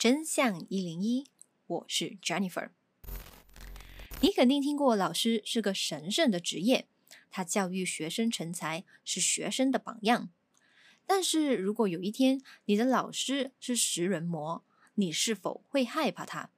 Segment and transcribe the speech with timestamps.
[0.00, 1.26] 真相一零一，
[1.66, 2.70] 我是 Jennifer。
[4.22, 6.88] 你肯定听过老师是个神圣的职业，
[7.30, 10.30] 他教育学生成才，是学生的榜样。
[11.04, 16.48] 但是如果有一天你的老师是食人魔，你是否会害怕他？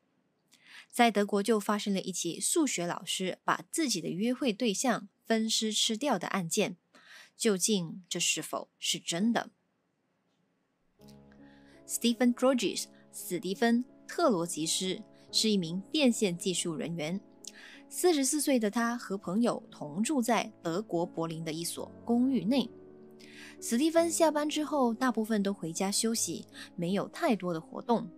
[0.88, 6.76] 在德国就发生了一起数学老师把自己的约会对象分尸吃掉的案件，
[7.36, 9.50] 究竟这是否是真的
[11.88, 12.86] ？Stephen Georges。
[13.14, 14.98] 史蒂芬·特罗吉斯
[15.30, 17.20] 是一名电线技术人员。
[17.90, 22.70] 四十四岁的他和朋友同住在德国柏林的一所公寓内。
[23.60, 28.08] 史蒂芬下班之后，大部分都回家休息，没有太多的活动。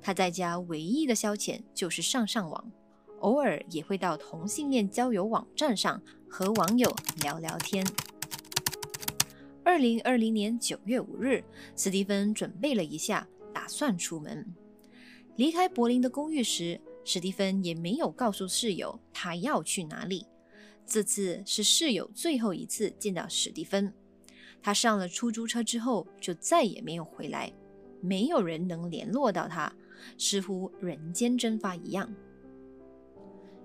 [0.00, 2.72] 他在家唯一的消遣就是上上网，
[3.18, 7.84] 偶尔也会到同性恋交友网站上和网友聊聊天。
[9.64, 11.42] 二零二零年九月五日，
[11.74, 13.26] 史蒂芬准备了一下。
[13.68, 14.44] 算出门，
[15.36, 20.26] 离开柏林的公寓时，史蒂芬也没有告诉室友他要去哪里。
[20.84, 23.92] 这次是室友最后一次见到史蒂芬。
[24.60, 27.52] 他上了出租车之后就再也没有回来，
[28.00, 29.72] 没有人能联络到他，
[30.16, 32.12] 似乎人间蒸发一样。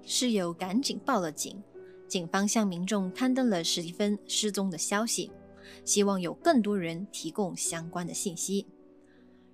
[0.04, 1.64] 室友赶紧报了警，
[2.08, 5.32] 警方向民众刊登了史蒂芬失踪的消息，
[5.86, 8.67] 希望有更多人提供相关的信息。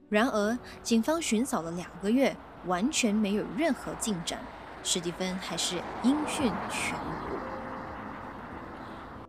[0.09, 4.43] 然而，警方寻找了两个月，完全没有任何进展。
[4.83, 7.37] 史蒂芬还是音讯全无。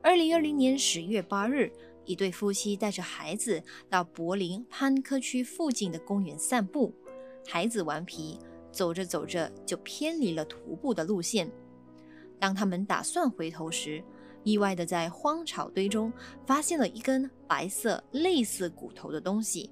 [0.02, 1.70] 二零二零年十月八日，
[2.06, 6.94] 一对夫妻带着孩子到柏林潘科区附近的公园散步，
[7.46, 8.38] 孩子顽皮，
[8.72, 11.50] 走着走着就偏离了徒步的路线。
[12.38, 14.02] 当他们打算回头时，
[14.44, 16.10] 意外的在荒草堆中
[16.46, 19.70] 发现了一根白色类似骨头的东西。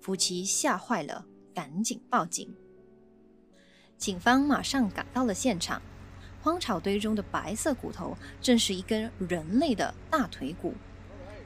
[0.00, 2.52] 夫妻吓坏了，赶紧报警。
[3.98, 5.80] 警方马上赶到了现场，
[6.42, 10.72] 荒草堆中的白色骨头正是一根人类的大腿骨。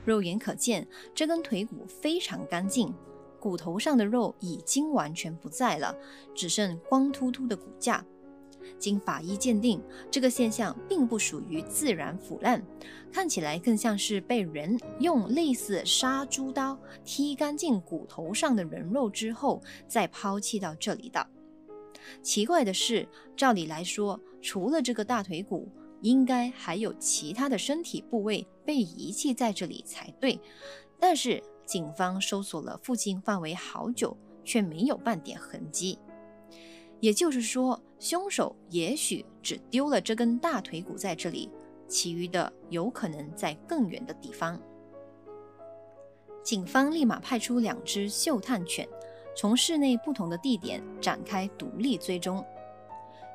[0.05, 2.95] 肉眼可见，这根腿骨非常干净，
[3.41, 5.97] 骨头上的肉已经完全不在了，
[6.34, 8.05] 只剩光秃秃的骨架。
[8.79, 12.65] 经法医鉴定，这个现象并不属于自然腐烂，
[13.13, 21.27] 看起来更像是被人用类似杀猪刀剔干净骨头上的人肉之后再抛弃到这里的。
[22.23, 25.69] 奇怪的是，照理来说，除了这个大腿骨，
[26.03, 30.39] 应该还有其他的身体部位被遗弃在这里才对。
[31.01, 34.15] 但是，警方搜索了附近范围好久，
[34.45, 35.99] 却没有半点痕迹。
[37.05, 41.51] 也就是说，凶手也许只丢了这根大腿骨在这里，
[41.87, 44.59] 其余的有可能在更远的地方。
[46.43, 48.89] 警方立马派出两只嗅探犬，
[49.37, 52.43] 从室内不同的地点展开独立追踪。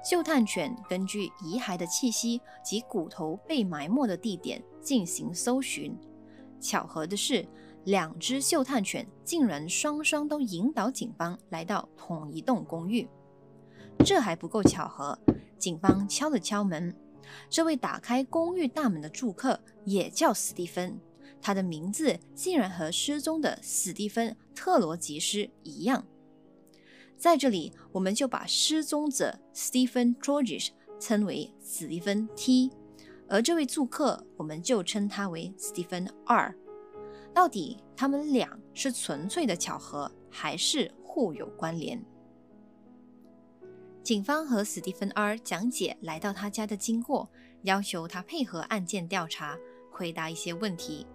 [0.03, 5.95] 嗅探犬根据遗骸的气息及骨头被埋没的地点进行搜寻。
[6.59, 7.47] 巧合的是，
[7.83, 13.07] 两只嗅探犬竟然双双都引导警方来到同一栋公寓。
[14.05, 15.17] 这还不够巧合，
[15.57, 16.95] 警方敲了敲门，
[17.49, 20.99] 这位打开公寓大门的住客也叫史蒂芬，
[21.41, 26.05] 他的名字竟然和失踪的史蒂芬·特罗吉斯一样。
[27.17, 32.71] 在这里，我们就把失踪者 Stephen Georges 称为史蒂芬 T，
[33.27, 36.55] 而这位住客我们就称他为 Stephen R。
[37.33, 42.03] 到底他们俩是纯粹的巧合，还是互有关联？
[44.09, 47.29] 警方和史蒂芬 R 讲解来到他家的经过，
[47.61, 49.55] 要求他配合案件调查，
[49.91, 51.05] 回答一些问题。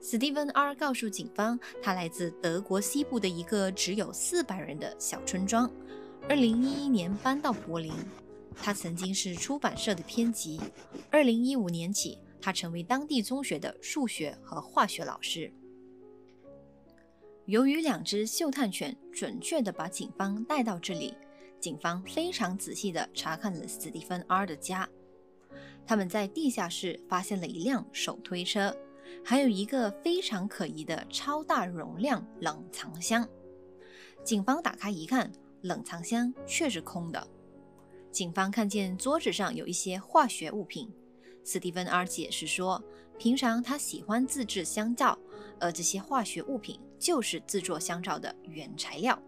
[0.00, 5.70] 史蒂芬 R 告诉警方，他来自德国西部的一个只有四百人的小村庄，
[6.26, 7.92] 二零一一年搬到柏林。
[8.56, 10.58] 他曾经是出版社的编辑，
[11.10, 15.52] 二零一五年起，他成为当地中学的数学和化学老师。
[17.44, 21.14] 由于两只嗅探犬准确地把警方带到这里。
[21.64, 24.86] 警方非常仔细地查看了史蒂芬 R 的家，
[25.86, 28.76] 他们在地下室发现了一辆手推车，
[29.24, 33.26] 还有一个非常可疑的超大容量冷藏箱。
[34.22, 35.32] 警方打开一看，
[35.62, 37.26] 冷藏箱却是空的。
[38.12, 40.92] 警方看见桌子上有一些化学物品。
[41.46, 42.84] 史蒂芬 R 解释说，
[43.16, 45.18] 平常他喜欢自制香皂，
[45.58, 49.18] 而这些化学物品就是制作香皂的原材料。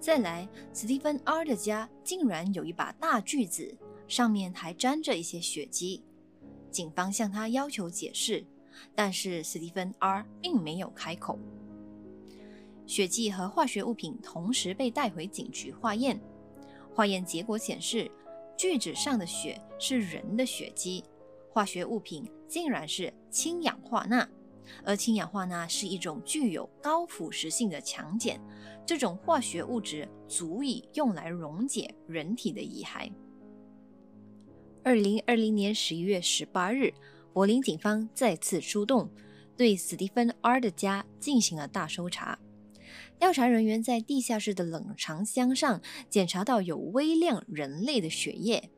[0.00, 6.04] 再来，史蒂芬 R 的家竟然有一把大锯子，上面还沾着一些血迹。
[6.70, 8.44] 警方向他要求解释，
[8.94, 11.38] 但是史蒂芬 R 并没有开口。
[12.86, 16.20] 血迹和化学物品同时被带回警局化验，
[16.94, 18.10] 化验结果显示，
[18.56, 21.04] 锯子上的血是人的血迹，
[21.50, 24.26] 化学物品竟然是氢氧化钠，
[24.84, 28.40] 而氢氧化钠是一种具有高腐蚀性的强碱，
[28.86, 33.10] 这种化学物质足以用来溶解人体的遗骸。
[34.82, 36.92] 二零二零年十一月十八日，
[37.32, 39.10] 柏林警方再次出动，
[39.56, 42.38] 对斯蒂芬 ·R 的家进行了大搜查。
[43.18, 48.70] 调查人员在地下室的冷藏箱上检查到有微量人类的血液，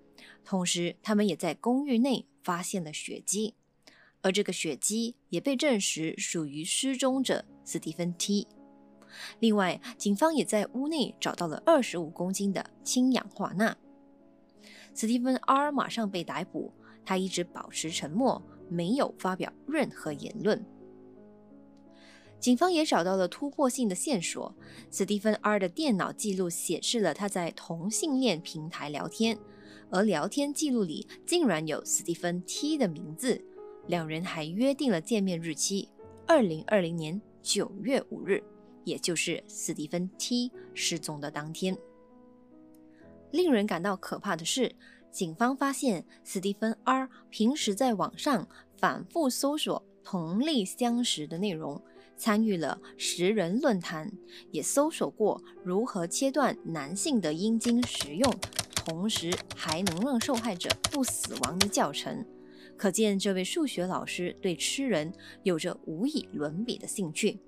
[0.45, 3.55] 同时他们也在公寓内发现了血迹，
[4.23, 8.47] 而这个血迹也被证实属于失踪者斯蒂芬 ·T。
[9.41, 13.77] 另外，警方也在屋内找到了二十五公斤的氢氧化钠。
[14.95, 16.73] 斯蒂芬 ·R 马上被逮捕，
[17.05, 20.65] 他一直保持沉默，没有发表任何言论。
[22.39, 24.55] 警方也找到了突破性的线索。
[24.91, 29.39] 斯蒂芬 ·R 的电脑记录显示了他在同性恋平台聊天，
[29.91, 33.45] 而聊天记录里竟然有斯蒂芬 ·T 的名字。
[33.87, 35.89] 两人还约定了见面日期：
[36.27, 38.43] 二零二零年九月五日，
[38.85, 41.77] 也就是斯蒂芬 ·T 失踪的当天。
[43.31, 44.75] 令人感到可怕的是，
[45.11, 51.81] 警方发现斯蒂芬 ·R 平时在网上反复搜索同类相识的内容。
[52.17, 54.13] 参与了十人论坛，
[54.51, 58.31] 也搜索过如何切断男性的阴茎食用，
[58.75, 62.23] 同时还能让受害者不死亡的教程。
[62.81, 65.13] 可见，这位数学老师对吃人
[65.43, 67.39] 有着无以伦比的兴趣。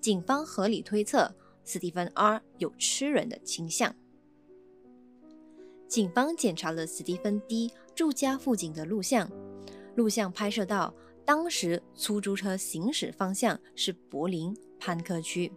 [0.00, 1.34] 警方合理推测，
[1.64, 3.94] 斯蒂芬 ·R 有吃人的倾向。
[5.86, 9.30] 警方检查了斯蒂芬 ·D 住家附近的录像，
[9.96, 10.94] 录像拍摄到。
[11.26, 15.52] 当时出租车行驶方向是柏林潘克区，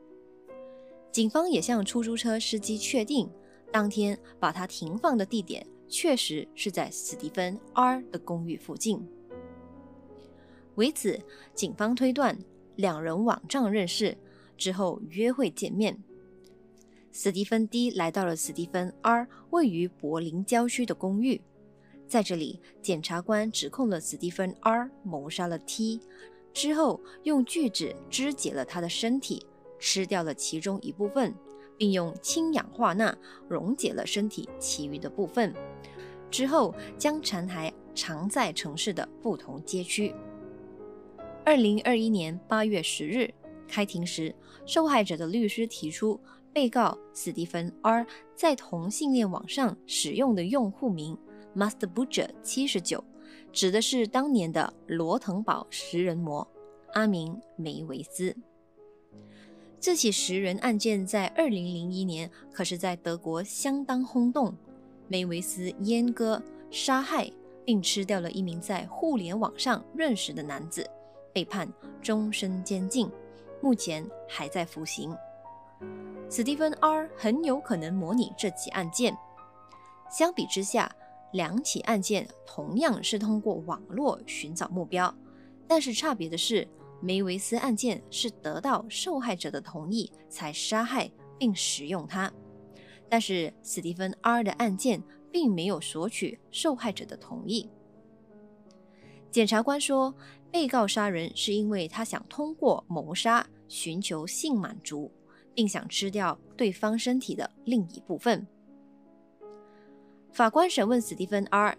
[1.13, 3.31] 警方也向出租车司机确定，
[3.71, 9.05] 当天把他停放的地点确实是在史蒂芬 ·R 的公寓附近。
[10.75, 11.19] 为此，
[11.53, 12.39] 警方推断
[12.77, 14.17] 两人网上认识
[14.57, 16.01] 之后约会见面。
[17.11, 21.41] 史蒂芬 ·D 来到了史蒂芬 ·R 位于柏林郊区的公寓。
[22.07, 25.99] 在这里，检察官指控了史蒂芬 ·R 谋杀了 T，
[26.53, 29.45] 之后用锯子肢解了他的身体，
[29.77, 31.35] 吃掉了其中一部分，
[31.81, 33.17] 并用氢氧化钠
[33.49, 35.51] 溶解了身体其余的部分，
[36.29, 40.13] 之后将残骸藏在城市的不同街区。
[41.43, 43.33] 二零二一年八月十日
[43.67, 46.19] 开庭时，受害者的律师提出，
[46.53, 48.05] 被告史蒂芬 ·R
[48.35, 51.17] 在同性恋网上使用的用户名。
[51.55, 53.03] Master Butcher 七十九
[53.51, 56.47] 指的是当年的罗腾堡食人魔
[56.93, 58.37] 阿明梅维斯。
[59.81, 64.55] 这起食人案件在二零零一年可是在德国相当轰动。
[65.07, 66.39] 梅维斯阉割、
[66.69, 67.29] 杀害
[67.65, 70.87] 并吃掉了一名在互联网上认识的男子，
[71.33, 71.67] 被判
[71.99, 73.09] 终身监禁，
[73.59, 75.17] 目前还在服刑。
[76.29, 79.17] 史蒂芬 ·R 很有可能模拟这起案件。
[80.11, 80.95] 相比之下，
[81.33, 85.13] 两起案件同样是通过网络寻找目标，
[85.67, 86.67] 但是差别的是，
[87.01, 92.31] 梅维斯案件是得到受害者的同意才杀害并使用它，
[93.09, 97.67] 但是斯蒂芬 ·R 的案件并没有索取受害者的同意。
[99.31, 100.13] 检察官说，
[100.51, 105.09] 被告杀人是因为他想通过谋杀寻求性满足，
[105.55, 108.45] 并想吃掉对方身体的另一部分。
[110.31, 111.75] 法官审问史蒂芬 ·R，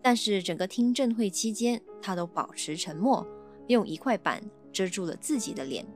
[0.00, 3.26] 但是整个听证会期间，他都保持沉默，
[3.66, 5.86] 用一块板遮住了自己的脸。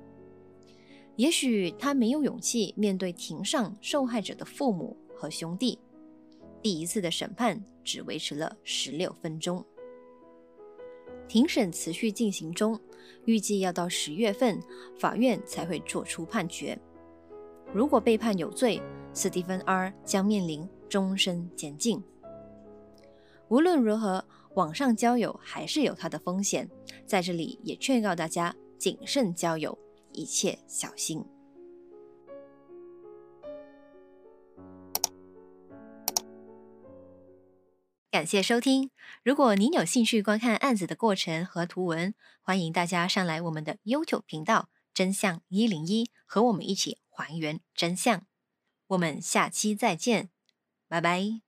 [1.16, 5.78] 也许他没有勇气面对庭上受害者的父母和兄弟。
[6.62, 9.64] 第一次的审判只维持了十六分钟。
[11.26, 12.78] 庭审持续进行中，
[13.24, 14.60] 预计要到十月份，
[14.98, 16.78] 法院才会做出判决。
[17.72, 18.80] 如果被判有罪，
[19.12, 20.68] 斯蒂芬 ·R 将面临。
[20.88, 22.00] 终身监禁。
[23.48, 26.70] 无论如何，网上交友还是有它的风险，
[27.04, 29.78] 在这里也劝告大家谨慎交友，
[30.12, 31.24] 一切小心。
[38.10, 38.90] 感谢收听。
[39.22, 48.26] 如果您有兴趣观看案子的过程和图文，欢迎大家上来我们的 YouTube 频道“真相一零一”，和我们一起还原真相。
[48.86, 50.30] 我们下期再见。
[50.88, 51.45] 拜拜。